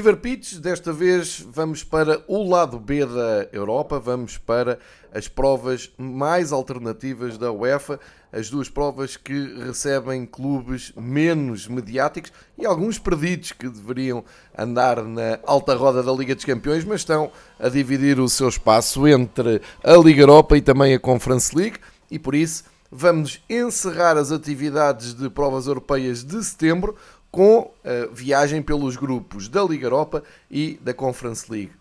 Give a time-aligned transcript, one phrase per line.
[0.00, 4.78] Fever Pitch, desta vez vamos para o lado B da Europa, vamos para
[5.12, 8.00] as provas mais alternativas da UEFA,
[8.32, 14.24] as duas provas que recebem clubes menos mediáticos e alguns perdidos que deveriam
[14.56, 19.06] andar na alta roda da Liga dos Campeões, mas estão a dividir o seu espaço
[19.06, 21.76] entre a Liga Europa e também a Conference League.
[22.10, 26.96] E por isso vamos encerrar as atividades de provas europeias de setembro
[27.30, 31.72] com a viagem pelos grupos da Liga Europa e da Conference League.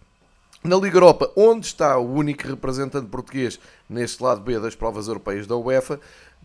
[0.64, 5.48] Na Liga Europa, onde está o único representante português neste lado B das provas europeias
[5.48, 6.00] da UEFA,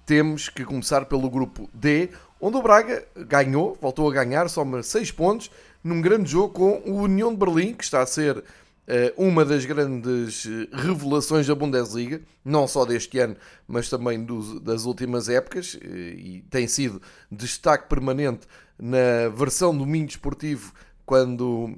[0.06, 2.10] temos que começar pelo grupo D,
[2.40, 5.50] onde o Braga ganhou, voltou a ganhar, soma 6 pontos,
[5.82, 8.44] num grande jogo com o União de Berlim, que está a ser
[8.86, 13.34] eh, uma das grandes eh, revelações da Bundesliga, não só deste ano,
[13.66, 14.26] mas também
[14.62, 17.00] das últimas épocas, eh, e tem sido
[17.32, 18.46] destaque permanente
[18.78, 20.72] na versão domingo esportivo,
[21.06, 21.76] quando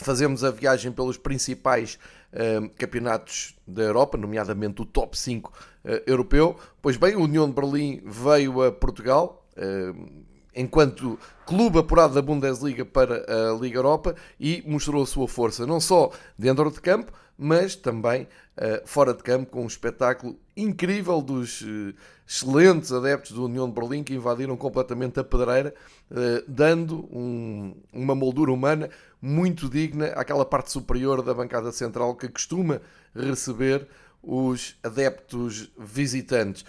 [0.00, 1.98] fazemos a viagem pelos principais
[2.32, 6.56] uh, campeonatos da Europa, nomeadamente o top 5 uh, europeu.
[6.80, 9.46] Pois bem, a União de Berlim veio a Portugal.
[9.56, 15.66] Uh, enquanto clube apurado da Bundesliga para a Liga Europa e mostrou a sua força
[15.66, 21.22] não só dentro de campo, mas também uh, fora de campo, com um espetáculo incrível
[21.22, 21.94] dos uh,
[22.26, 25.72] excelentes adeptos do União de Berlim que invadiram completamente a pedreira,
[26.10, 28.90] uh, dando um, uma moldura humana
[29.22, 32.80] muito digna àquela parte superior da bancada central que costuma
[33.14, 33.86] receber
[34.22, 36.64] os adeptos visitantes.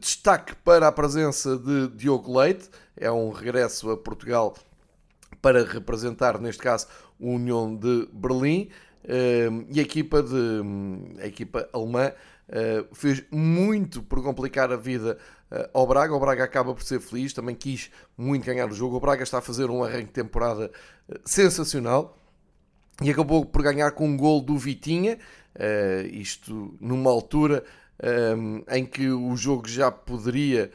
[0.00, 4.56] Destaque para a presença de Diogo Leite, é um regresso a Portugal
[5.40, 8.68] para representar, neste caso, a União de Berlim.
[9.04, 10.62] Ehm, e a equipa, de,
[11.22, 12.12] a equipa alemã
[12.48, 15.18] eh, fez muito por complicar a vida
[15.50, 16.14] eh, ao Braga.
[16.14, 18.96] O Braga acaba por ser feliz, também quis muito ganhar o jogo.
[18.96, 20.70] O Braga está a fazer um arranque de temporada
[21.10, 22.18] eh, sensacional
[23.02, 25.18] e acabou por ganhar com um gol do Vitinha,
[26.12, 27.64] isto numa altura
[28.02, 30.70] ehm, em que o jogo já poderia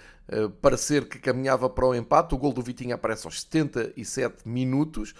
[0.61, 2.33] parecer que caminhava para o empate.
[2.33, 5.13] O gol do Vitinha aparece aos 77 minutos.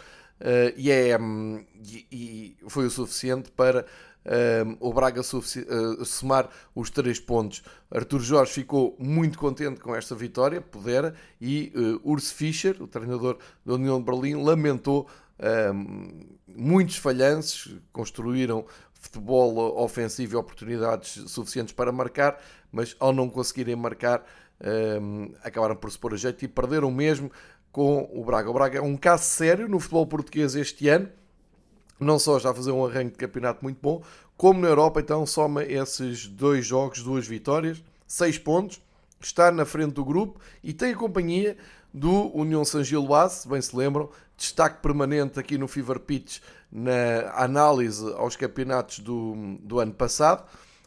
[0.44, 3.86] Uh, e, é, um, e, e, foi o suficiente para
[4.26, 7.64] um, o Braga uh, somar os três pontos.
[7.90, 13.38] Artur Jorge ficou muito contente com esta vitória, pudera, e uh, Urs Fischer, o treinador
[13.66, 15.08] da União de Berlim, lamentou
[15.74, 18.66] um, muitos falhanços, construíram
[19.04, 22.42] futebol ofensivo e oportunidades suficientes para marcar,
[22.72, 24.26] mas ao não conseguirem marcar,
[25.02, 27.30] um, acabaram por se pôr a jeito e perderam mesmo
[27.70, 28.50] com o Braga.
[28.50, 31.10] O Braga é um caso sério no futebol português este ano,
[32.00, 34.02] não só já fazer um arranque de campeonato muito bom,
[34.38, 38.82] como na Europa, então soma esses dois jogos, duas vitórias, seis pontos,
[39.20, 41.58] está na frente do grupo e tem a companhia
[41.94, 44.10] do União San Giloase, se bem se lembram,
[44.44, 46.40] destaque permanente aqui no Fever Pitch
[46.70, 50.46] na análise aos campeonatos do, do ano passado,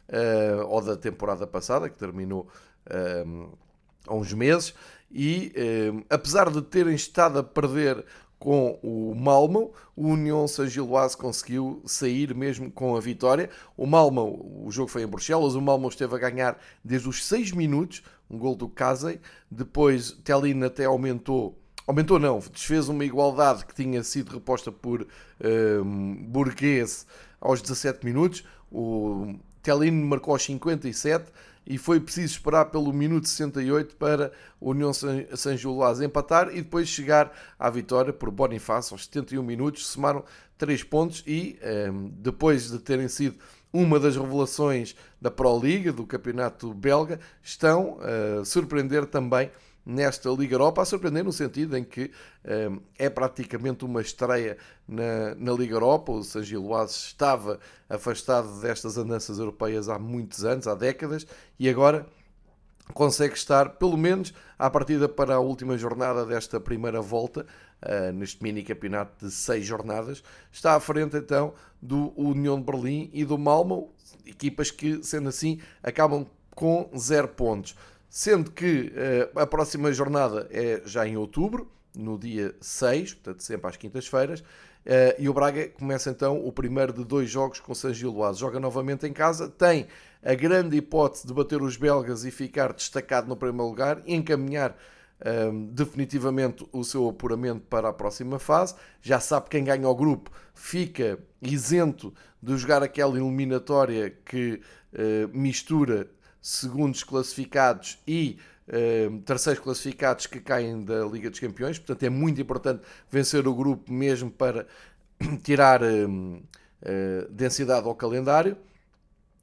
[0.09, 2.49] uh, ou da temporada passada, que terminou
[2.89, 3.59] uh,
[4.06, 4.75] há uns meses
[5.11, 8.05] e eh, apesar de terem estado a perder
[8.39, 13.49] com o Malmo, o União Saint-Gilloise conseguiu sair mesmo com a vitória.
[13.77, 17.53] O Malmo, o jogo foi em Bruxelas, o Malmo esteve a ganhar desde os 6
[17.53, 19.21] minutos, um gol do Casey.
[19.50, 25.07] Depois Tellin até aumentou, aumentou não, desfez uma igualdade que tinha sido reposta por um,
[25.41, 27.07] ehm, Burguês
[27.41, 28.45] aos 17 minutos.
[28.71, 31.31] O Tellin marcou aos 57
[31.67, 36.89] e foi preciso esperar pelo minuto 68 para o União San Juloás empatar e depois
[36.89, 40.25] chegar à vitória por Bonifácio aos 71 minutos, somaram
[40.59, 43.37] 3 pontos e ehm, depois de terem sido
[43.72, 49.51] uma das revelações da Pro Liga, do campeonato belga, estão a surpreender também
[49.86, 52.10] nesta Liga Europa, a surpreender no sentido em que
[52.44, 56.10] um, é praticamente uma estreia na, na Liga Europa.
[56.10, 61.24] O San Giloase estava afastado destas andanças europeias há muitos anos, há décadas,
[61.56, 62.04] e agora
[62.92, 67.47] consegue estar, pelo menos, à partida para a última jornada desta primeira volta,
[67.83, 73.10] uh, neste mini campeonato de seis jornadas, está à frente então do União de Berlim
[73.12, 73.92] e do Malmo,
[74.24, 77.77] equipas que, sendo assim, acabam com zero pontos.
[78.09, 78.93] Sendo que
[79.35, 84.41] uh, a próxima jornada é já em outubro, no dia 6, portanto sempre às quintas-feiras,
[84.41, 84.45] uh,
[85.19, 88.41] e o Braga começa então o primeiro de dois jogos com San Giloase.
[88.41, 89.87] Joga novamente em casa, tem
[90.23, 94.77] a grande hipótese de bater os belgas e ficar destacado no primeiro lugar encaminhar
[95.25, 98.75] um, ehm, definitivamente o seu apuramento para a próxima fase.
[99.01, 102.13] Já sabe quem ganha o grupo fica isento
[102.43, 104.61] de jogar aquela eliminatória que
[104.93, 106.09] uh, mistura
[106.47, 108.39] segundos classificados e
[108.69, 111.77] uh, terceiros classificados que caem da Liga dos Campeões.
[111.77, 114.65] Portanto, é muito importante vencer o grupo mesmo para
[115.43, 116.41] tirar uh,
[117.28, 118.57] densidade ao calendário.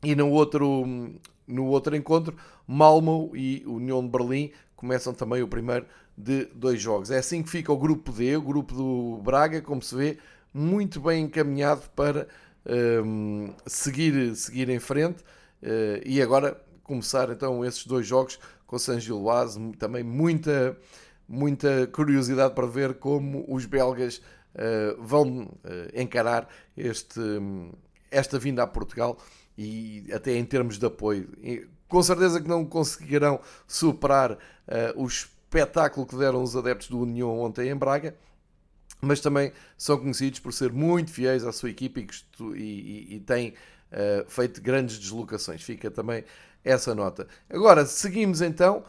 [0.01, 0.85] E no outro,
[1.45, 5.85] no outro encontro, Malmo e União de Berlim começam também o primeiro
[6.17, 7.11] de dois jogos.
[7.11, 10.17] É assim que fica o grupo D, o grupo do Braga, como se vê,
[10.53, 12.29] muito bem encaminhado para
[13.03, 15.21] um, seguir, seguir em frente
[15.63, 20.77] uh, e agora começar então esses dois jogos com o San Gilloise, também muita,
[21.27, 25.49] muita curiosidade para ver como os belgas uh, vão uh,
[25.93, 27.19] encarar este,
[28.09, 29.17] esta vinda a Portugal
[29.57, 31.29] e até em termos de apoio.
[31.41, 34.39] E, com certeza que não conseguirão superar
[34.95, 38.15] o espetáculo que deram os adeptos do União ontem em Braga,
[39.03, 42.07] mas também são conhecidos por ser muito fiéis à sua equipe
[42.55, 43.49] e, e, e têm
[43.91, 45.61] uh, feito grandes deslocações.
[45.61, 46.23] Fica também
[46.63, 47.27] essa nota.
[47.49, 48.83] Agora, seguimos então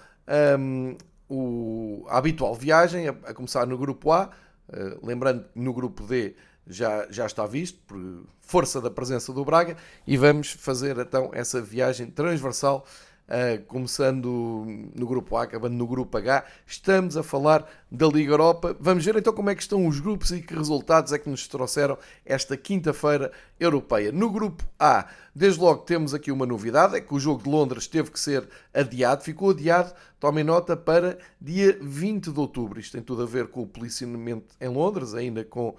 [0.58, 0.96] um,
[1.28, 4.30] o, a habitual viagem, a, a, começar no grupo A,
[4.68, 6.34] uh, lembrando que no grupo D
[6.66, 7.98] já, já está visto, por
[8.40, 9.76] força da presença do Braga,
[10.06, 12.86] e vamos fazer então essa viagem transversal
[13.26, 16.44] Uh, começando no grupo A, acabando no grupo H.
[16.66, 18.76] Estamos a falar da Liga Europa.
[18.78, 21.48] Vamos ver então como é que estão os grupos e que resultados é que nos
[21.48, 24.12] trouxeram esta quinta-feira europeia.
[24.12, 27.86] No grupo A, desde logo temos aqui uma novidade, é que o jogo de Londres
[27.86, 32.78] teve que ser adiado, ficou adiado, tomem nota, para dia 20 de outubro.
[32.78, 35.74] Isto tem tudo a ver com o policionamento em Londres, ainda com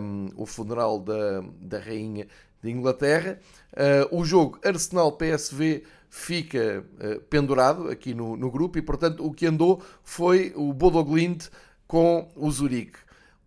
[0.00, 2.28] um, o funeral da, da Rainha
[2.62, 3.38] de Inglaterra.
[3.72, 9.46] Uh, o jogo Arsenal-PSV fica uh, pendurado aqui no, no, grupo e, portanto, o que
[9.46, 11.48] andou foi o Bodo Glimt
[11.86, 12.98] com o Zurique.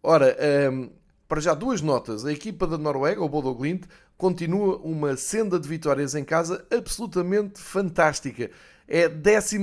[0.03, 0.89] Ora, um, ehm,
[1.27, 2.25] para já duas notas.
[2.25, 3.87] A equipa da Noruega, o Bodo Glimt,
[4.17, 8.51] continua uma senda de vitórias em casa absolutamente fantástica.
[8.87, 9.57] É a 13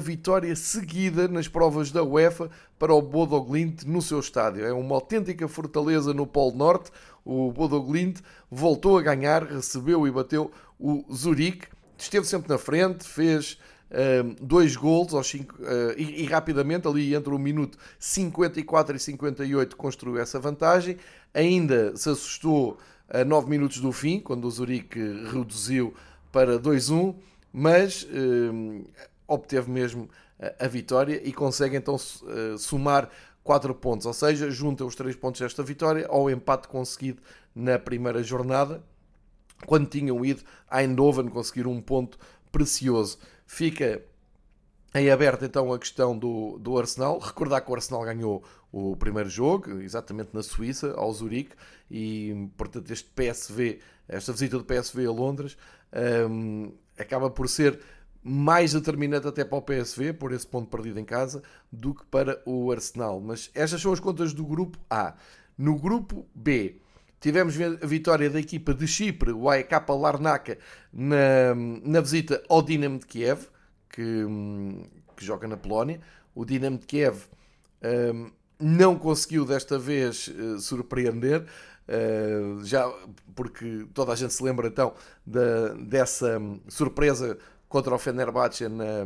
[0.00, 2.48] vitória seguida nas provas da UEFA
[2.78, 4.64] para o Bodo Glimt no seu estádio.
[4.64, 6.92] É uma autêntica fortaleza no Polo Norte.
[7.24, 11.66] O Bodo Glimt voltou a ganhar, recebeu e bateu o Zurique
[12.02, 13.58] esteve sempre na frente, fez
[13.90, 19.00] uh, dois gols aos cinco, uh, e, e, rapidamente, ali entre o minuto 54 e
[19.00, 20.96] 58, construiu essa vantagem.
[21.32, 22.78] Ainda se assustou
[23.08, 24.98] a 9 minutos do fim, quando o Zurique
[25.32, 25.94] reduziu
[26.30, 27.14] para 2-1,
[27.52, 28.84] mas uh,
[29.28, 30.08] obteve mesmo
[30.40, 31.96] a, a, vitória e consegue então
[32.58, 33.10] somar
[33.44, 37.20] 4 pontos, ou seja, junta os 3 pontos desta vitória ao empate conseguido
[37.54, 38.82] na primeira jornada
[39.66, 42.18] quando tinham ido a Eindhoven conseguir um ponto
[42.50, 43.18] precioso.
[43.46, 44.02] Fica
[44.94, 47.18] em aberto então a questão do, do Arsenal.
[47.18, 51.54] Recordar que o Arsenal ganhou o primeiro jogo, exatamente na Suíça, ao Zurique,
[51.90, 55.56] e portanto este PSV, esta visita do PSV a Londres,
[56.30, 57.80] um, acaba por ser
[58.22, 62.40] mais determinante até para o PSV, por esse ponto perdido em casa, do que para
[62.46, 63.20] o Arsenal.
[63.20, 65.14] Mas estas são as contas do grupo A.
[65.58, 66.80] No grupo B,
[67.22, 70.58] Tivemos a vitória da equipa de Chipre, o AEK Larnaca,
[70.92, 73.46] na, na visita ao Dinamo de Kiev,
[73.88, 74.26] que,
[75.16, 76.00] que joga na Polónia.
[76.34, 77.28] O Dinamo de Kiev
[78.12, 82.92] um, não conseguiu desta vez uh, surpreender, uh, já
[83.36, 84.92] porque toda a gente se lembra então
[85.24, 87.38] da, dessa um, surpresa
[87.68, 89.04] contra o Fenerbahçe na,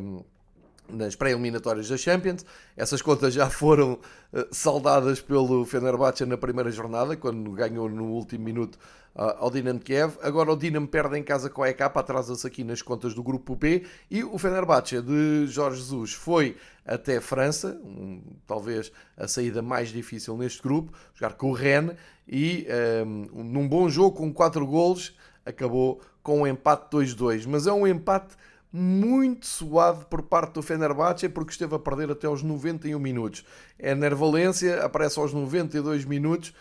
[0.89, 2.45] nas pré-eliminatórias da Champions.
[2.77, 8.45] Essas contas já foram uh, saldadas pelo Fenerbahçe na primeira jornada, quando ganhou no último
[8.45, 8.77] minuto
[9.15, 10.17] uh, ao Dinamo Kiev.
[10.23, 13.55] Agora o Dinamo perde em casa com a EK, atrasa-se aqui nas contas do grupo
[13.57, 13.85] B.
[14.11, 20.37] E o Fenerbahçe de Jorge Jesus foi até França, um, talvez a saída mais difícil
[20.37, 21.97] neste grupo, jogar com o Rennes
[22.29, 22.67] e
[23.05, 25.15] um, num bom jogo com 4 golos
[25.47, 27.47] acabou com um empate 2-2.
[27.47, 28.35] Mas é um empate
[28.77, 33.43] muito suado por parte do Fenerbahçe porque esteve a perder até aos 91 minutos.
[33.79, 36.53] É Valência aparece aos 92 minutos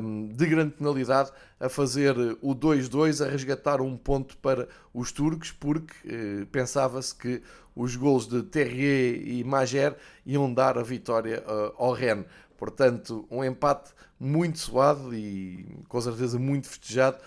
[0.00, 5.52] um, de grande penalidade a fazer o 2-2, a resgatar um ponto para os turcos
[5.52, 7.42] porque eh, pensava-se que
[7.76, 12.26] os gols de Terrier e Mager iam dar a vitória uh, ao Rennes.
[12.56, 17.18] Portanto, um empate muito suado e com certeza muito festejado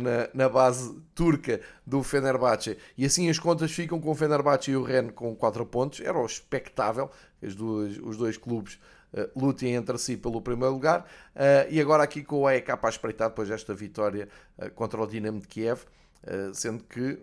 [0.00, 2.78] na, na, base turca do Fenerbahçe.
[2.96, 6.00] E assim as contas ficam com o Fenerbahçe e o Rennes com 4 pontos.
[6.00, 7.10] Era o expectável
[7.56, 8.78] duas, os dois clubes
[9.12, 11.06] uh, lutem entre si pelo primeiro lugar.
[11.34, 14.28] Uh, e agora aqui com o AEK a espreitar depois desta vitória
[14.74, 15.82] contra o Dinamo de Kiev,
[16.52, 17.18] sendo que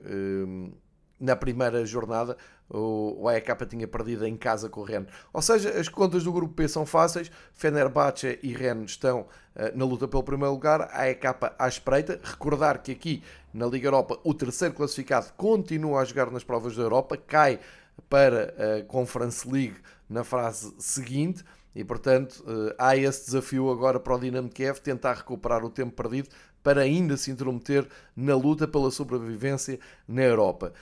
[1.20, 2.38] na primeira jornada
[2.70, 5.10] o AEK tinha perdido em casa com o Rennes.
[5.32, 7.32] Ou seja, as contas do grupo P são fáceis.
[7.54, 10.82] Fenerbahçe e Rennes estão uh, na luta pelo primeiro lugar.
[10.82, 11.26] A AEK
[11.60, 12.20] à espreita.
[12.24, 16.84] Recordar que aqui na Liga Europa o terceiro classificado continua a jogar nas provas da
[16.84, 17.18] Europa.
[17.18, 17.60] Cai
[18.10, 19.78] para a Conference League
[20.10, 21.44] na fase seguinte.
[21.74, 22.44] e portanto
[22.78, 26.30] há esse desafio agora para o Dinamo Kiev tentar recuperar o tempo perdido
[26.66, 30.74] para ainda se intrometer na luta pela sobrevivência na Europa.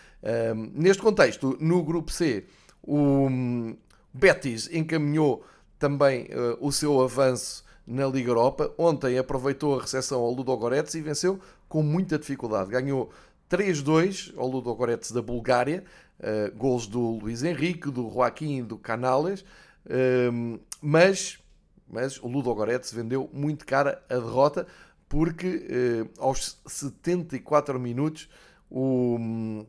[0.73, 2.45] neste contexto, no grupo C,
[2.81, 3.75] o hum,
[4.13, 5.45] Betis encaminhou
[5.77, 6.29] também
[6.61, 8.73] o seu avanço na Liga Europa.
[8.77, 11.37] Ontem aproveitou a recepção ao Ludogorets e venceu
[11.67, 12.69] com muita dificuldade.
[12.69, 13.11] Ganhou
[13.49, 15.83] 3-2 ao Ludogorets da Bulgária,
[16.19, 21.39] uh, gols do Luís Henrique, do Joaquim e do Canales, uh, mas,
[21.87, 24.65] mas o Ludogorets vendeu muito cara a derrota
[25.13, 28.27] porque uh, aos 74 minutos
[28.67, 29.63] o,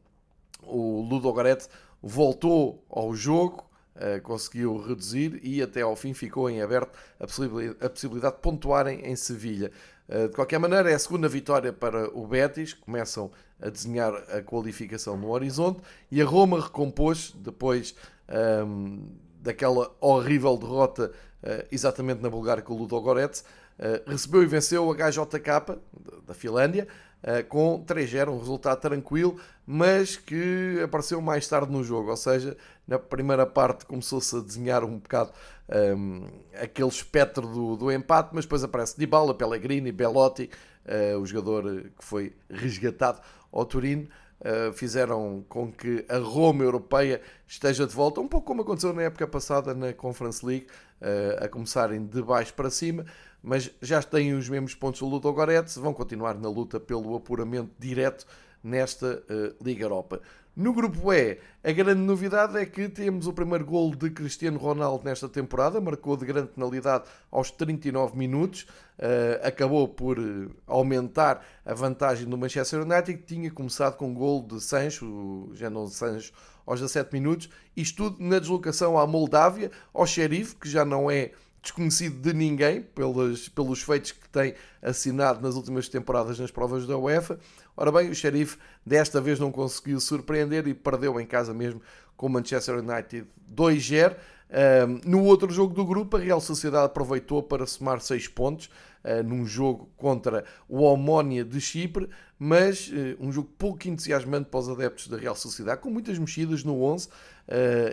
[0.63, 1.69] o Ludogorets
[2.03, 3.63] voltou ao jogo
[3.95, 8.41] Uh, conseguiu reduzir e até ao fim ficou em aberto a possibilidade, a possibilidade de
[8.41, 9.71] pontuarem em Sevilha.
[10.09, 13.31] Uh, de qualquer maneira, é a segunda vitória para o Betis, começam
[13.63, 17.95] a desenhar a qualificação no horizonte e a Roma recompôs depois
[18.29, 18.99] ehm,
[19.41, 21.13] daquela horrível derrota
[21.45, 22.79] uh, exatamente na Bulgária com o
[23.79, 24.07] Ludogorets.
[24.07, 25.79] recebeu e venceu a HJK
[26.27, 26.87] da Finlândia
[27.49, 32.55] com 3-0, um resultado tranquilo, mas que apareceu mais tarde no jogo, ou seja,
[32.87, 35.33] na primeira parte começou-se a desenhar um bocado
[35.69, 36.27] um,
[36.61, 40.51] aquele espectro do, do, empate, mas depois aparece Dybala, Pellegrini, Belotti,
[40.87, 44.07] uh, o jogador que foi resgatado ao Turino,
[44.41, 49.03] uh, fizeram com que a Roma europeia esteja de volta, um pouco como aconteceu na
[49.03, 50.67] época passada na Conference League,
[51.01, 53.07] uh, a começarem de baixo para cima,
[53.45, 58.27] mas já têm os mesmos pontos do Ludogorets, vão continuar na luta pelo apuramento direto
[58.63, 59.23] nesta
[59.61, 60.23] Liga Europa.
[60.57, 65.05] No grupo E, a grande novidade é que temos o primeiro gol de Cristiano Ronaldo
[65.05, 68.65] nesta temporada, marcou de grande penalidade aos 39 minutos,
[68.97, 74.15] uh, acabou por eh, aumentar a vantagem do Manchester United, que tinha começado com o
[74.15, 76.33] gol de Sancho, já não Sancho,
[76.65, 81.33] aos 17 minutos, isto tudo na deslocação à Moldávia, ao Xerife, que já não é
[81.65, 86.97] desconhecido de ninguém pelos, pelos feitos que tem assinado nas últimas temporadas nas provas da
[86.97, 87.39] UEFA.
[87.75, 91.81] Ora bem, o Xerife desta vez não conseguiu surpreender e perdeu em casa mesmo
[92.17, 94.15] com o Manchester United 2-0.
[94.55, 98.71] Um, no outro jogo do grupo, a Real Sociedade aproveitou para somar 6 pontos
[99.03, 104.61] uh, num jogo contra o Omónia de Chipre, mas uh, um jogo pouco entusiasmante para
[104.61, 107.11] os adeptos da Real Sociedade, com muitas mexidas no 11 uh,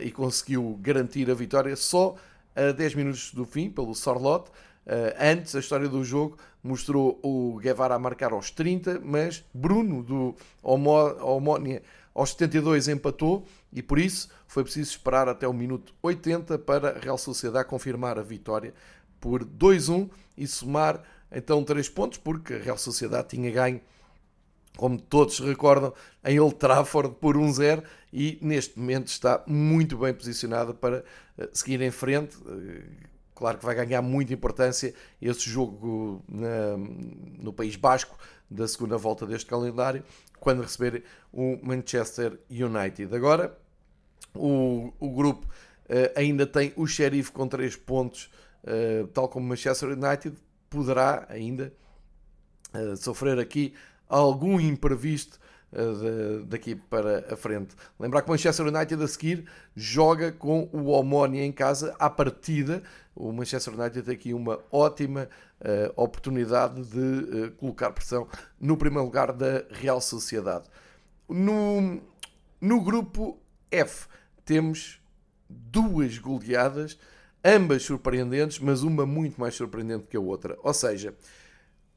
[0.04, 2.16] e conseguiu garantir a vitória só
[2.56, 4.50] a 10 minutos do fim pelo Sorlote.
[4.86, 10.04] Uh, antes, a história do jogo mostrou o Guevara a marcar aos 30, mas Bruno
[10.04, 11.82] do Omónia
[12.14, 17.00] aos 72 empatou e por isso foi preciso esperar até o minuto 80 para a
[17.00, 18.74] Real Sociedade confirmar a vitória
[19.20, 23.80] por 2-1 e somar então 3 pontos, porque a Real Sociedade tinha ganho,
[24.82, 25.94] como todos se recordam,
[26.26, 31.04] em Old Trafford por 1-0 e neste momento está muito bem posicionada para
[31.38, 32.82] eh, seguir em frente eh,
[33.42, 36.78] Claro que vai ganhar muita importância esse jogo na,
[37.40, 38.16] no País Basco
[38.48, 40.04] da segunda volta deste calendário,
[40.40, 43.16] quando receber o Manchester United.
[43.16, 43.58] Agora,
[44.36, 48.30] o, o grupo uh, ainda tem o Sheriff com 3 pontos,
[48.64, 50.36] uh, tal como Manchester United,
[50.70, 51.74] poderá ainda
[52.76, 53.74] uh, sofrer aqui
[54.18, 55.40] algum imprevisto
[55.74, 57.74] eh, daqui para a frente.
[57.98, 62.84] Lembrar que o Manchester United a seguir joga com o Omonia em casa à partida.
[63.16, 65.30] O Manchester United tem aqui uma ótima
[65.62, 68.28] uh, oportunidade de uh, colocar pressão
[68.60, 70.66] no primeiro lugar da Real Sociedade.
[71.30, 72.02] No,
[72.60, 73.40] no grupo
[73.72, 74.08] F
[74.44, 75.00] temos
[75.50, 77.00] duas goleadas,
[77.46, 80.58] ambas surpreendentes, mas uma muito mais surpreendente que a outra.
[80.64, 81.16] Ou seja,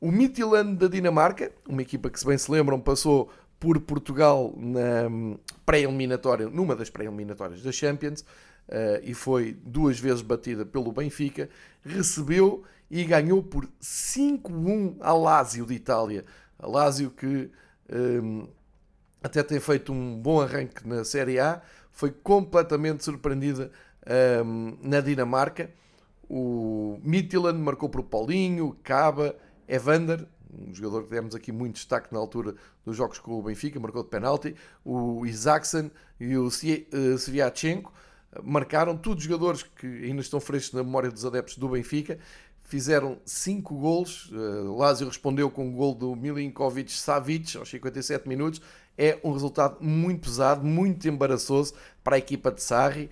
[0.04, 5.08] o Midtjylland da Dinamarca, uma equipa que, se bem se lembram, passou por Portugal na
[5.08, 11.48] hum, pré-eliminatória, numa das pré-eliminatórias da Champions, uh, e foi duas vezes batida pelo Benfica,
[11.82, 16.26] recebeu e ganhou por 5-1 a Lazio de Itália.
[16.58, 17.50] A Lazio que
[17.90, 18.46] um,
[19.22, 23.70] até tem feito um bom arranque na Série A, foi completamente surpreendida
[24.44, 25.70] um, na Dinamarca.
[26.28, 29.34] O Midtjylland marcou por Paulinho, Caba,
[29.68, 32.54] Evander, um jogador que demos aqui muito destaque na altura
[32.84, 34.54] dos jogos com o Benfica, marcou de penalti,
[34.84, 35.90] o Isaacson
[36.20, 37.92] e o Sviatchenko
[38.32, 42.18] eh, marcaram, todos jogadores que ainda estão frescos na memória dos adeptos do Benfica,
[42.62, 48.60] fizeram 5 golos, uh, Lazio respondeu com o gol do Milinkovic Savic aos 57 minutos,
[48.96, 53.10] é um resultado muito pesado, muito embaraçoso para a equipa de Sarri,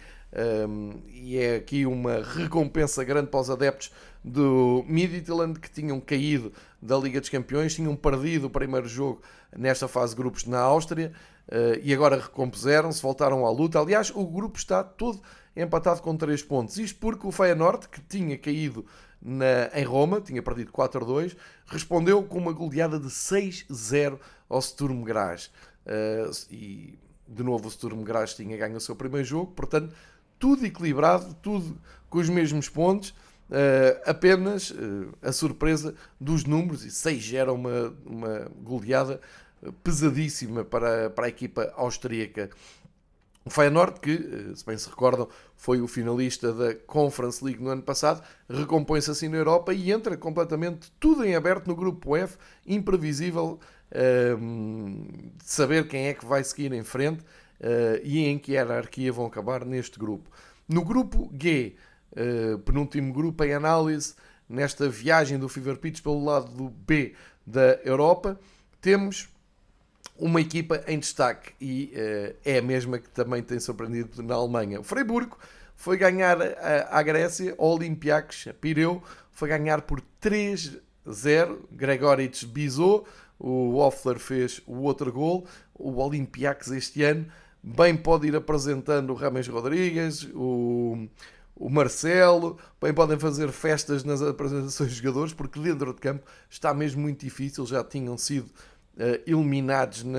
[0.69, 3.93] um, e é aqui uma recompensa grande para os adeptos
[4.25, 9.21] do Midtjylland que tinham caído da Liga dos Campeões, tinham perdido o primeiro jogo
[9.55, 11.13] nesta fase de grupos na Áustria
[11.49, 13.79] uh, e agora recompuseram-se, voltaram à luta.
[13.79, 15.21] Aliás, o grupo está todo
[15.55, 16.79] empatado com 3 pontos.
[16.79, 18.87] Isto porque o Feyenoord, que tinha caído
[19.21, 21.37] na, em Roma, tinha perdido 4-2,
[21.67, 25.51] respondeu com uma goleada de 6-0 ao Sturm Graz.
[25.85, 26.99] Uh, e
[27.29, 29.95] de novo o Sturm Graz tinha ganho o seu primeiro jogo, portanto,
[30.43, 31.79] tudo equilibrado, tudo
[32.11, 33.11] com os mesmos pontos.
[33.49, 39.21] Uh, apenas uh, a surpresa dos números, e 6 era uma, uma goleada
[39.85, 42.51] pesadíssima para, para a equipa austríaca.
[43.45, 47.71] O Feyenoord, que, eh, se bem se recordam, foi o finalista da Conference League no
[47.71, 52.39] ano passado, recompõe-se assim na Europa e entra completamente tudo em aberto no grupo F,
[52.65, 53.59] imprevisível
[53.93, 57.25] um, ehm, de saber quem é que vai seguir em frente
[58.03, 60.31] e em que hierarquia vão acabar neste grupo.
[60.69, 61.75] No grupo G,
[62.13, 64.15] uh, penúltimo grupo em análise,
[64.49, 67.15] nesta viagem do Fever Pitch pelo lado do B
[67.47, 68.39] da Europa,
[68.81, 69.29] temos
[70.17, 74.81] uma equipa em destaque e uh, é a mesma que também tem surpreendido na Alemanha.
[74.81, 75.37] O Freiburgo
[75.75, 76.39] foi ganhar
[76.91, 79.03] a Grécia, o Olympiacos, a Pireu,
[79.33, 80.79] foi ganhar por 3-0.
[81.73, 83.05] Gregoric bisou,
[83.37, 85.45] o Offler fez o outro gol.
[85.75, 87.27] O Olympiacos este ano
[87.63, 91.09] bem pode ir apresentando o Rames Rodrigues, o,
[91.55, 96.75] o Marcelo, bem podem fazer festas nas apresentações de jogadores, porque dentro de campo está
[96.75, 100.19] mesmo muito difícil, já tinham sido uh, eliminados na,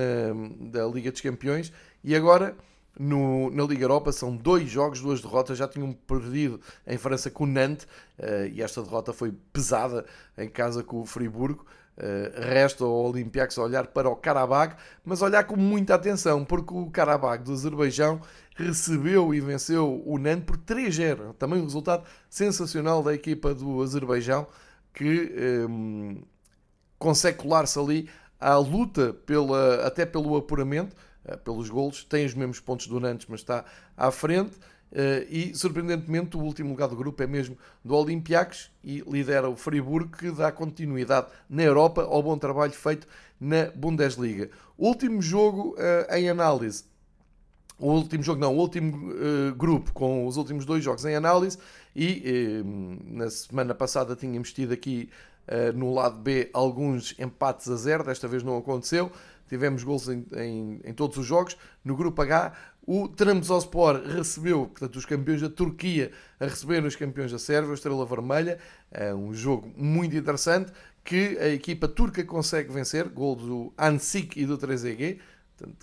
[0.60, 1.72] da Liga dos Campeões
[2.02, 2.56] e agora
[2.98, 5.58] no, na Liga Europa são dois jogos, duas derrotas.
[5.58, 7.86] Já tinham perdido em França com o Nantes
[8.18, 10.04] uh, e esta derrota foi pesada
[10.38, 11.66] em casa com o Friburgo.
[11.96, 16.90] Uh, resta ao Olympiacos olhar para o Karabakh, mas olhar com muita atenção, porque o
[16.90, 18.20] Karabakh do Azerbaijão
[18.56, 21.34] recebeu e venceu o Nantes por 3-0.
[21.34, 24.46] Também um resultado sensacional da equipa do Azerbaijão
[24.92, 26.22] que um,
[26.98, 28.08] consegue colar-se ali
[28.40, 33.26] à luta pela, até pelo apuramento, eh, pelos golos, tem os mesmos pontos do Nantes,
[33.28, 33.64] mas está
[33.96, 34.52] à frente.
[34.94, 39.56] Eh, e surpreendentemente, o último lugar do grupo é mesmo do Olympiacos e lidera o
[39.56, 43.08] Friburgo, que dá continuidade na Europa ao bom trabalho feito
[43.40, 44.50] na Bundesliga.
[44.78, 46.84] Último jogo uh, em análise.
[47.76, 51.58] O último jogo, não, o último uh, grupo com os últimos dois jogos em análise.
[51.94, 52.62] E
[53.04, 55.10] na semana passada tínhamos tido aqui
[55.48, 59.10] uh, no lado B alguns empates a zero, desta vez não aconteceu.
[59.48, 61.56] Tivemos gols em, em, em todos os jogos.
[61.84, 62.52] No grupo H,
[62.86, 67.74] o Trabzonspor recebeu, portanto, os campeões da Turquia a receber os campeões da Sérvia, a
[67.74, 68.58] Estrela Vermelha.
[68.90, 70.72] É um jogo muito interessante
[71.04, 73.08] que a equipa turca consegue vencer.
[73.08, 75.18] Gol do Ansik e do 3EG,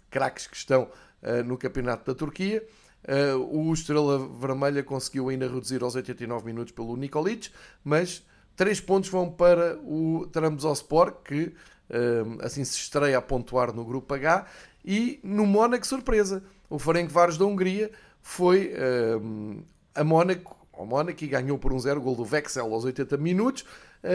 [0.09, 0.83] craques que estão
[1.23, 2.63] uh, no campeonato da Turquia.
[3.03, 7.49] Uh, o Estrela Vermelha conseguiu ainda reduzir aos 89 minutos pelo Nikolic,
[7.83, 8.23] mas
[8.55, 11.53] Três pontos vão para o Trabzonspor, que
[11.89, 14.45] hum, assim se estreia a pontuar no grupo H.
[14.83, 17.91] E no Mónaco, surpresa, o Ferencváros da Hungria
[18.21, 18.73] foi
[19.21, 19.63] um,
[19.93, 23.65] a Mónaco, ao Mónaco e ganhou por um zero gol do Vexel aos 80 minutos,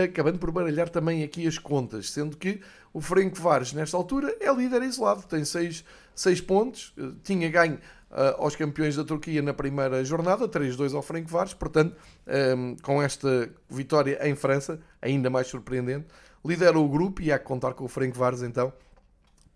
[0.04, 2.60] acabando por baralhar também aqui as contas, sendo que
[2.92, 5.84] o Ferencváros nesta altura é líder isolado, tem 6
[6.46, 7.74] pontos, tinha ganho
[8.10, 11.94] uh, aos campeões da Turquia na primeira jornada, 3-2 ao Ferencváros, portanto,
[12.82, 16.06] com esta vitória em França, ainda mais surpreendente,
[16.44, 18.72] lidera o grupo e há que contar com o Ferencváros então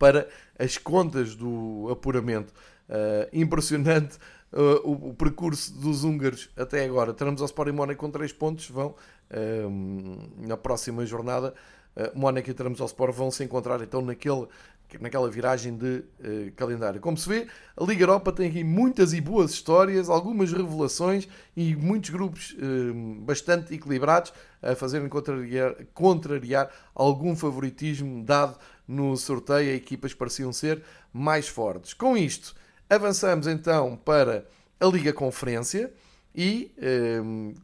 [0.01, 0.27] para
[0.59, 2.53] as contas do apuramento.
[2.89, 4.17] Uh, impressionante
[4.53, 7.13] uh, o, o, percurso dos húngaros até agora.
[7.13, 8.97] Teremos ao Sport e Mónaco com 3 pontos, vão
[10.39, 11.55] na próxima jornada.
[11.95, 14.49] Uh, Mónaco e Teremos ao Sport vão se encontrar então naquele
[14.99, 17.01] naquela viragem de uh, calendário.
[17.01, 21.77] Como se vê, a Liga Europa tem aqui muitas e boas histórias, algumas revelações e
[21.77, 24.33] muitos grupos uh, bastante equilibrados
[24.63, 28.57] a fazerem contrariar, contrariar algum favoritismo dado
[28.91, 29.71] no sorteio.
[29.71, 31.95] As equipas pareciam ser mais fortes.
[31.95, 32.55] Com isto,
[32.89, 34.47] avançamos então para
[34.79, 35.93] a Liga Conferência
[36.35, 37.55] e uh,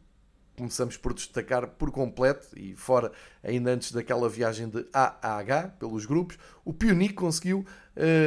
[0.57, 3.11] começamos por destacar por completo, e fora
[3.43, 7.63] ainda antes daquela viagem de A a H, pelos grupos, o Pionic conseguiu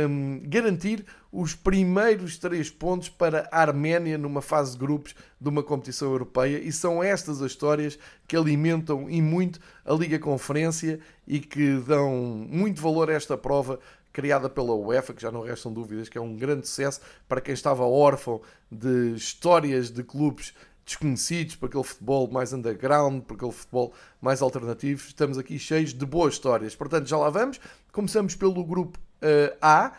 [0.09, 5.63] um, garantir os primeiros três pontos para a Arménia numa fase de grupos de uma
[5.63, 11.41] competição europeia, e são estas as histórias que alimentam e muito a Liga Conferência e
[11.41, 12.13] que dão
[12.49, 13.81] muito valor a esta prova
[14.13, 17.55] criada pela UEFA, que já não restam dúvidas que é um grande sucesso para quem
[17.55, 18.41] estava órfão
[18.71, 20.53] de histórias de clubes
[20.91, 25.03] desconhecidos, por aquele futebol mais underground, por aquele futebol mais alternativo.
[25.07, 26.75] Estamos aqui cheios de boas histórias.
[26.75, 27.61] Portanto, já lá vamos.
[27.93, 29.93] Começamos pelo grupo uh, A,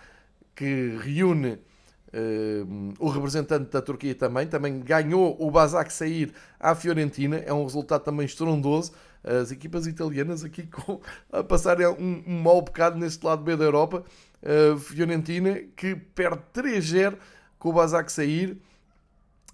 [0.54, 4.47] que reúne uh, o representante da Turquia também.
[4.47, 7.38] Também ganhou o Basak sair à Fiorentina.
[7.38, 8.91] É um resultado também estrondoso.
[9.23, 10.99] As equipas italianas aqui com,
[11.32, 14.04] a passarem um, um mau bocado neste lado B da Europa.
[14.43, 17.15] uh, Fiorentina que perde 3-0
[17.58, 18.58] com o Basak sair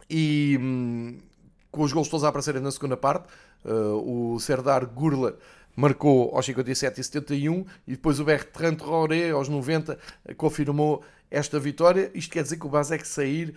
[0.10, 1.18] e um,
[1.78, 3.28] com os gols todos a aparecerem na segunda parte.
[3.64, 5.38] Uh, o Serdar Gurla
[5.76, 9.98] marcou aos 57 e 71 e depois o Bertrand Roré aos 90
[10.36, 12.10] confirmou esta vitória.
[12.16, 13.54] Isto quer dizer que o Basek sair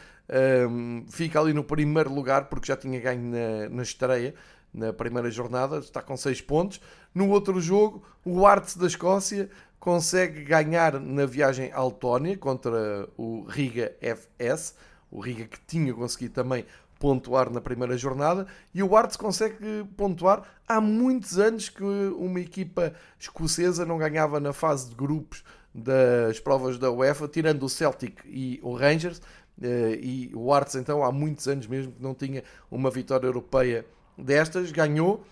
[0.68, 4.34] um, fica ali no primeiro lugar porque já tinha ganho na, na estreia
[4.72, 6.80] na primeira jornada, está com 6 pontos.
[7.14, 9.48] No outro jogo, o Arts da Escócia
[9.80, 14.74] consegue ganhar na viagem à Letónia contra o Riga FS,
[15.10, 16.64] o Riga que tinha conseguido também
[17.00, 22.92] pontuar na primeira jornada e o Arts consegue pontuar há muitos anos que uma equipa
[23.18, 25.42] escocesa não ganhava na fase de grupos
[25.74, 29.22] das provas da UEFA, tirando o Celtic e o Rangers,
[29.62, 33.86] eh, e o Arts então há muitos anos mesmo que não tinha uma vitória europeia
[34.18, 35.24] destas, ganhou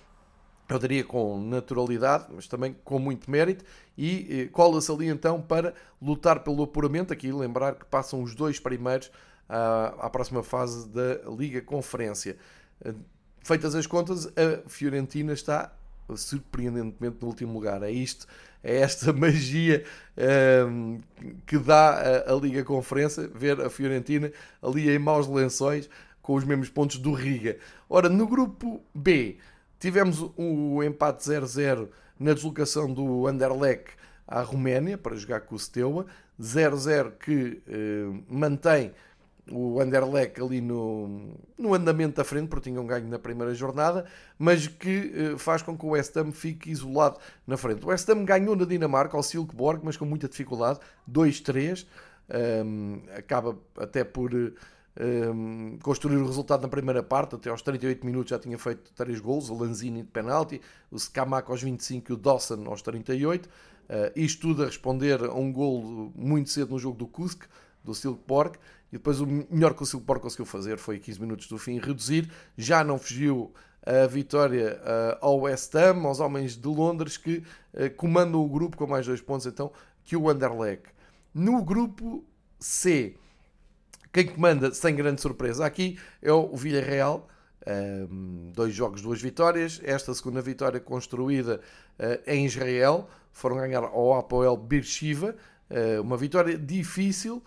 [0.68, 3.64] eu diria com naturalidade, mas também com muito mérito,
[3.96, 7.10] e eh, cola-se ali então para lutar pelo apuramento.
[7.10, 9.10] Aqui lembrar que passam os dois primeiros
[9.48, 12.36] à, à próxima fase da Liga Conferência.
[12.84, 12.94] Eh,
[13.42, 15.72] feitas as contas, a Fiorentina está
[16.16, 17.82] surpreendentemente no último lugar.
[17.82, 18.26] É isto,
[18.62, 19.84] é esta magia
[20.16, 24.32] um, ehm, que dá a, a, Liga Conferência, ver a Fiorentina
[24.62, 25.88] ali em maus lençóis
[26.22, 27.58] com os mesmos pontos do Riga.
[27.88, 29.38] Ora, no grupo B,
[29.78, 33.92] Tivemos o empate 0-0 na deslocação do Anderlecht
[34.26, 36.04] à Roménia para jogar com o Steaua.
[36.40, 38.92] 0-0 que eh, mantém
[39.50, 44.04] o Anderlecht ali no, no andamento da frente, porque tinham ganho na primeira jornada,
[44.38, 47.84] mas que eh, faz com que o West Ham fique isolado na frente.
[47.84, 50.80] O West Ham ganhou na Dinamarca ao Silkeborg, mas com muita dificuldade,
[51.10, 51.86] 2-3,
[52.64, 58.30] um, acaba até por um, construir o resultado na primeira parte, até aos 38 minutos
[58.30, 62.16] já tinha feito 3 gols, o Lanzini de penalti, o Skamaka aos 25 e o
[62.16, 63.46] Dawson aos 38.
[63.46, 63.50] Uh,
[63.88, 67.44] ah, isto tudo a responder a um gol muito cedo no jogo do Kusk,
[67.82, 68.58] do Silkeborg,
[68.90, 72.30] e depois o melhor que o Silkeborg conseguiu fazer foi 15 minutos do fim reduzir,
[72.56, 73.52] já não fugiu
[73.88, 78.76] a vitória uh, ao West Ham, aos homens de Londres que uh, comandam o grupo
[78.76, 79.72] com mais dois pontos então
[80.04, 80.84] que o Anderlecht.
[81.34, 82.24] No grupo
[82.60, 83.14] C,
[84.12, 87.28] quem comanda, sem grande surpresa, aqui é o Villarreal.
[87.66, 89.80] Um, dois jogos, duas vitórias.
[89.84, 91.60] Esta segunda vitória construída
[91.98, 93.08] uh, em Israel.
[93.32, 95.36] Foram ganhar ao Apoel Beersheba.
[96.02, 97.42] Uma vitória difícil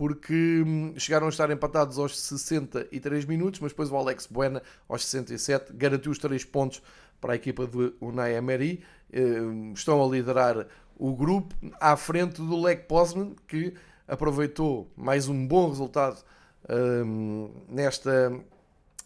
[0.00, 5.04] porque um, chegaram a estar empatados aos 63 minutos, mas depois o Alex Buena, aos
[5.04, 6.82] 67, garantiu os 3 pontos
[7.20, 8.82] para a equipa do Unai Emery.
[9.12, 13.74] Uh, estão a liderar o grupo à frente do Lech Poznan, que
[14.08, 16.24] aproveitou mais um bom resultado
[17.06, 18.32] um, nesta,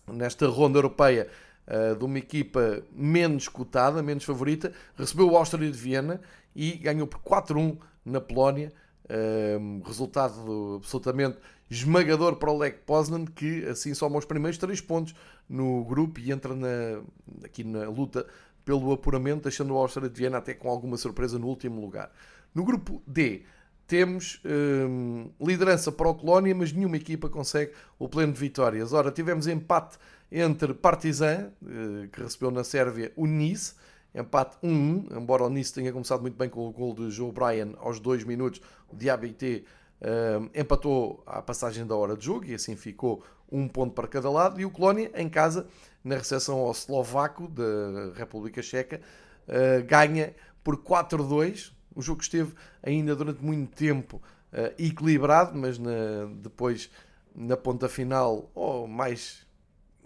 [0.06, 1.26] nesta ronda europeia
[1.66, 6.20] uh, de uma equipa menos cotada, menos favorita, recebeu o Áustria de Viena
[6.54, 8.72] e ganhou por 4-1 na Polónia.
[9.06, 11.36] Um, resultado absolutamente
[11.70, 15.14] esmagador para o Lech Poznan, que assim soma os primeiros 3 pontos
[15.48, 17.02] no grupo e entra na,
[17.44, 18.26] aqui na luta
[18.64, 22.10] pelo apuramento, deixando o Áustria de Viena até com alguma surpresa no último lugar.
[22.54, 23.42] No grupo D,
[23.86, 28.92] temos hum, liderança para o Colónia, mas nenhuma equipa consegue o pleno de vitórias.
[28.92, 29.98] Ora, tivemos empate
[30.32, 33.74] entre Partizan, eh, que recebeu na Sérvia o Nice,
[34.14, 37.72] empate 1-1, embora o Nice tenha começado muito bem com o gol de Joe Bryan
[37.78, 39.64] aos 2 minutos, o Diabité
[40.00, 44.30] hum, empatou à passagem da hora de jogo e assim ficou um ponto para cada
[44.30, 44.60] lado.
[44.60, 45.66] E o Colónia, em casa,
[46.02, 49.00] na recepção ao Eslovaco da República Checa,
[49.48, 54.22] uh, ganha por 4-2, o jogo esteve ainda durante muito tempo
[54.52, 56.90] uh, equilibrado, mas na, depois
[57.34, 59.44] na ponta final, ou mais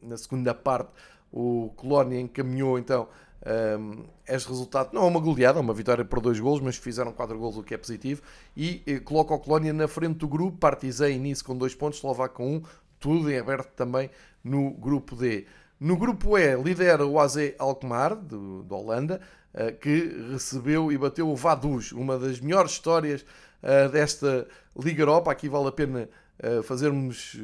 [0.02, 0.90] na segunda parte,
[1.30, 3.08] o Colónia encaminhou então
[3.46, 4.90] um, este resultado.
[4.92, 7.62] Não é uma goleada, é uma vitória por dois golos, mas fizeram quatro golos, o
[7.62, 8.22] que é positivo.
[8.56, 11.98] E eh, coloca o Colónia na frente do grupo, Partizan e Nice com dois pontos,
[11.98, 12.62] Slovaco com um,
[12.98, 14.10] tudo em aberto também
[14.42, 15.46] no grupo D.
[15.80, 19.20] No grupo E, lidera o AZ Alkmaar, do, Holanda,
[19.54, 23.24] uh, que recebeu e bateu o Vaduz, uma das melhores histórias
[23.62, 25.30] uh, desta Liga Europa.
[25.30, 26.08] Aqui vale a pena
[26.42, 27.36] uh, fazermos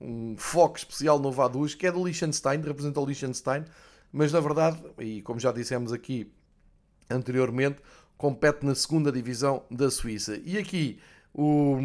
[0.00, 3.64] um foco especial no Vaduz, que é do Liechtenstein, representa o Liechtenstein,
[4.12, 6.32] mas na verdade, e como já dissemos aqui
[7.08, 7.78] anteriormente,
[8.16, 10.40] compete na segunda divisão da Suíça.
[10.44, 10.98] E aqui
[11.34, 11.76] o,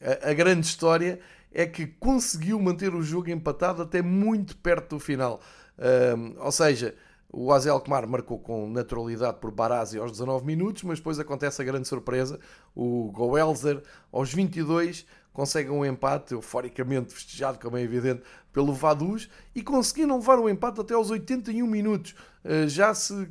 [0.00, 1.18] a, a grande história
[1.52, 5.40] é que conseguiu manter o jogo empatado até muito perto do final.
[5.78, 6.94] Um, ou seja,
[7.32, 11.64] o Azel Alkmaar marcou com naturalidade por Barasi aos 19 minutos, mas depois acontece a
[11.64, 12.38] grande surpresa.
[12.74, 18.22] O Goelzer, aos 22, consegue um empate, euforicamente festejado, como é evidente,
[18.54, 22.14] pelo Vaduz, e conseguiram levar o empate até aos 81 minutos.
[22.68, 23.28] Já se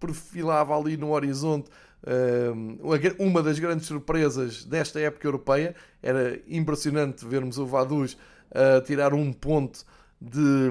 [0.00, 1.68] perfilava ali no horizonte
[3.18, 5.74] uma das grandes surpresas desta época europeia.
[6.02, 8.16] Era impressionante vermos o Vaduz
[8.50, 9.84] a tirar um ponto
[10.24, 10.70] de,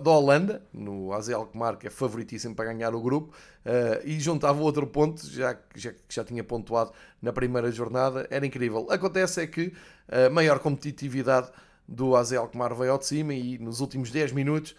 [0.00, 3.34] da, Holanda, no AZ Alkmaar, que é favoritíssimo para ganhar o grupo,
[3.66, 8.46] uh, e juntava outro ponto, já que já, já, tinha pontuado na primeira jornada, era
[8.46, 8.86] incrível.
[8.90, 9.72] Acontece é que
[10.08, 11.50] a maior competitividade
[11.86, 14.76] do AZ Alkmaar veio ao de cima e nos últimos 10 minutos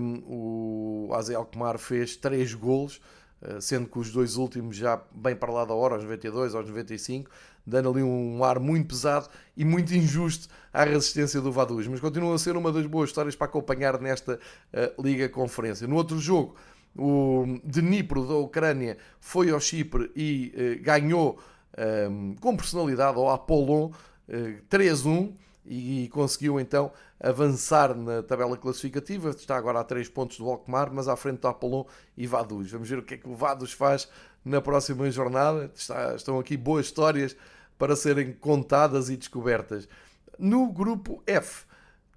[0.00, 3.02] um, o AZ Alkmaar fez 3 golos,
[3.42, 6.66] uh, sendo que os dois últimos já bem para lá da hora, aos 92, aos
[6.66, 7.30] 95,
[7.66, 11.86] dando ali um ar muito pesado e muito injusto à resistência do Vaduz.
[11.86, 15.86] Mas continua a ser uma das boas histórias para acompanhar nesta uh, Liga Conferência.
[15.86, 16.54] No outro jogo,
[16.96, 21.38] o Dnipro da Ucrânia foi ao Chipre e uh, ganhou
[22.10, 25.32] um, com personalidade ao Apollon uh, 3-1
[25.64, 29.30] e conseguiu então avançar na tabela classificativa.
[29.30, 31.84] Está agora a 3 pontos do Alkmaar, mas à frente do Apollon
[32.16, 32.70] e Vaduz.
[32.70, 34.08] Vamos ver o que é que o Vaduz faz
[34.44, 35.70] na próxima jornada.
[35.74, 37.36] Está, estão aqui boas histórias
[37.78, 39.88] para serem contadas e descobertas.
[40.38, 41.64] No grupo F,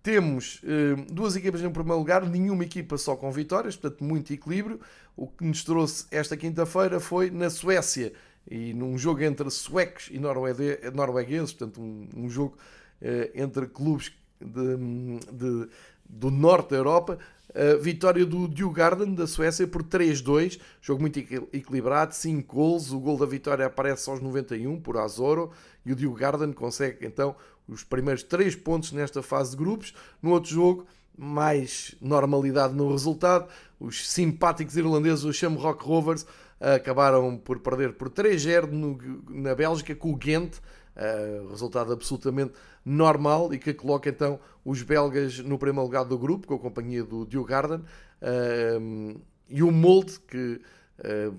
[0.01, 4.79] temos eh, duas equipas em primeiro lugar, nenhuma equipa só com vitórias, portanto, muito equilíbrio.
[5.15, 8.13] O que nos trouxe esta quinta-feira foi na Suécia
[8.47, 12.55] e num jogo entre suecos e noruegueses, portanto, um, um jogo
[13.01, 14.13] eh, entre clubes
[14.45, 15.69] de, de,
[16.07, 17.17] do norte da Europa.
[17.53, 21.19] A vitória do Djurgården da Suécia por 3-2, jogo muito
[21.53, 22.91] equilibrado, 5 gols.
[22.91, 25.51] O gol da vitória aparece aos 91 por Azoro
[25.85, 27.35] e o Djurgården consegue então
[27.67, 29.93] os primeiros 3 pontos nesta fase de grupos.
[30.21, 30.85] No outro jogo,
[31.17, 33.47] mais normalidade no resultado.
[33.79, 36.25] Os simpáticos irlandeses, os Shamrock Rovers,
[36.59, 40.57] acabaram por perder por 3-0 na Bélgica com o Ghent.
[40.95, 42.53] Uh, resultado absolutamente
[42.85, 47.03] normal e que coloca então os belgas no primeiro lugar do grupo, com a companhia
[47.03, 50.61] do Diogarden, uh, e o Molde, que
[50.99, 51.35] uh,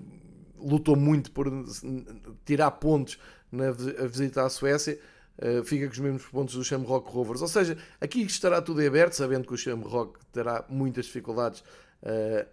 [0.59, 1.51] lutou muito por
[2.45, 3.17] tirar pontos
[3.51, 4.99] na visita à Suécia,
[5.65, 7.41] fica com os mesmos pontos do Shamrock Rovers.
[7.41, 11.63] Ou seja, aqui estará tudo aberto, sabendo que o Shamrock terá muitas dificuldades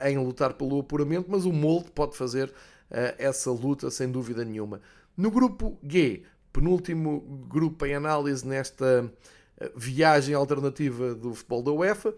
[0.01, 2.53] em lutar pelo apuramento, mas o Molde pode fazer
[2.91, 4.81] essa luta sem dúvida nenhuma.
[5.17, 9.13] No grupo G, penúltimo grupo em análise nesta
[9.59, 12.15] eh, viagem alternativa do futebol da UEFA.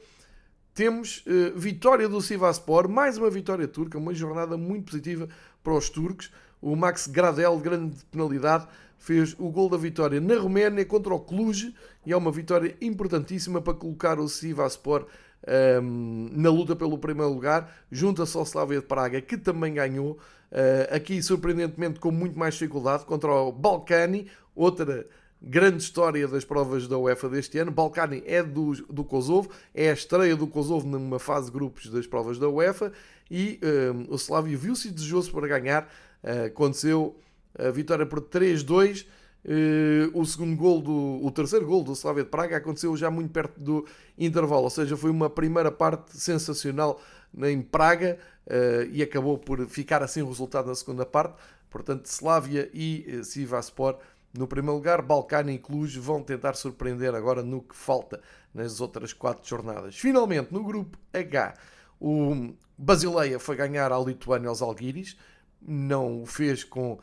[0.75, 5.27] Temos uh, vitória do Sivaspor, mais uma vitória turca, uma jornada muito positiva
[5.64, 6.31] para os turcos.
[6.61, 8.68] O Max Gradel, de grande penalidade,
[8.99, 13.62] fez o gol da vitória na Roménia contra o Cluj e é uma vitória importantíssima
[13.62, 15.07] para colocar o Sivaspor
[15.46, 20.18] ehm, na luta pelo primeiro lugar, junto a Slavia de Praga, que também ganhou.
[20.53, 25.07] Uh, aqui, surpreendentemente, com muito mais dificuldade, contra o Balcani, outra
[25.41, 27.71] grande história das provas da UEFA deste ano.
[27.71, 32.07] Balcani é do, do Kosovo, é a estreia do Kosovo numa fase de grupos das
[32.07, 32.93] provas da UEFA
[33.31, 35.89] e uh, o Slavia viu-se desejoso para ganhar.
[36.23, 37.17] Uh, aconteceu
[37.59, 39.07] a vitória por 3-2.
[39.45, 43.31] Uh, o segundo gol do, o terceiro gol do Slavia de Praga aconteceu já muito
[43.31, 43.87] perto do
[44.19, 47.01] intervalo, ou seja, foi uma primeira parte sensacional
[47.45, 51.35] em Praga uh, e acabou por ficar assim o resultado na segunda parte.
[51.71, 53.99] Portanto, Slavia e uh, Sivaspor
[54.37, 55.03] no primeiro lugar.
[55.03, 58.21] Balcani e Cluj vão tentar surpreender agora no que falta
[58.55, 59.97] nas outras quatro jornadas.
[59.97, 61.55] Finalmente, no grupo H,
[62.01, 65.17] o Basileia foi ganhar à Lituânia aos Alguiris.
[65.61, 66.99] Não o fez com uh,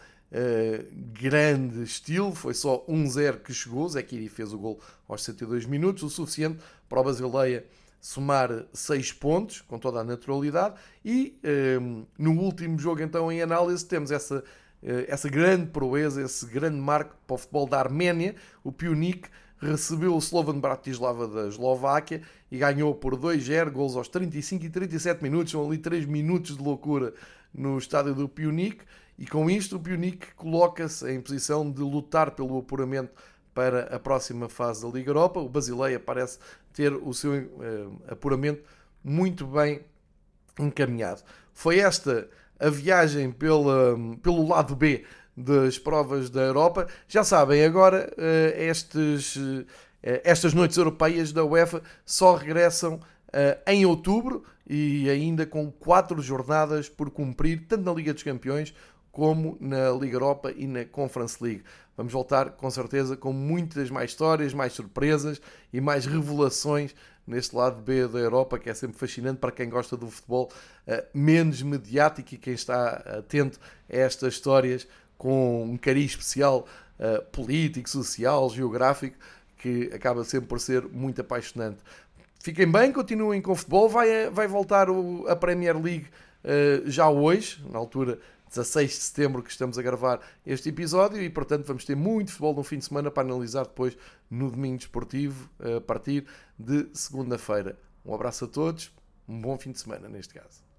[0.91, 3.87] grande estilo, foi só 1-0 que chegou.
[3.89, 7.65] Zekiri fez o gol aos 102 minutos, o suficiente para o Basileia
[8.03, 11.39] somar 6 pontos, com toda a naturalidade, e
[11.79, 14.43] um, no último jogo, então, em análise, temos essa,
[14.83, 18.35] eh, essa grande proeza, esse grande marco para o futebol da Arménia.
[18.61, 24.65] O Pionik recebeu o Slovan Bratislava da Eslováquia e ganhou por 2-0, gols aos 35
[24.65, 27.13] e 37 minutos, são ali 3 minutos de loucura
[27.53, 28.83] no estádio do Pionik,
[29.17, 33.13] e com isto o Pionik coloca-se em posição de lutar pelo apuramento
[33.53, 35.39] para a próxima fase da Liga Europa.
[35.39, 36.39] O Basileia parece
[36.73, 38.63] ter o seu uh, apuramento
[39.03, 39.81] muito bem
[40.59, 41.21] encaminhado.
[41.53, 42.27] Foi esta
[42.59, 45.03] a viagem pela, pelo lado B
[45.35, 46.87] das provas da Europa.
[47.07, 49.65] Já sabem, agora uh, estes, uh,
[50.01, 52.99] estas noites europeias da UEFA só regressam
[53.65, 58.75] em outubro e ainda com quatro jornadas por cumprir, tanto na Liga dos Campeões
[59.13, 61.63] como na Liga Europa e na Conference League.
[61.95, 65.39] Vamos voltar com certeza com muitas mais histórias, mais surpresas
[65.71, 66.95] e mais revelações
[67.25, 70.51] neste lado B da Europa, que é sempre fascinante para quem gosta do futebol
[70.87, 76.67] uh, menos mediático e quem está atento a estas histórias com um cariz especial
[76.99, 79.15] uh, político, social, geográfico,
[79.59, 81.77] que acaba sempre por ser muito apaixonante.
[82.39, 83.87] Fiquem bem, continuem com o futebol.
[83.87, 84.87] Vai, vai voltar
[85.27, 86.07] a Premier League
[86.83, 88.19] já hoje, na altura
[88.53, 92.55] 16 de setembro que estamos a gravar este episódio e, portanto, vamos ter muito futebol
[92.55, 93.97] no fim de semana para analisar depois
[94.29, 96.25] no domingo desportivo, a partir
[96.57, 97.79] de segunda-feira.
[98.05, 98.93] Um abraço a todos,
[99.27, 100.72] um bom fim de semana neste caso.